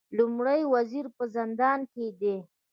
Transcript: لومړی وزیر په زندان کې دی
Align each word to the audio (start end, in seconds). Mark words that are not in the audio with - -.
لومړی 0.17 0.61
وزیر 0.73 1.05
په 1.15 1.23
زندان 1.35 1.79
کې 1.91 2.05
دی 2.21 2.35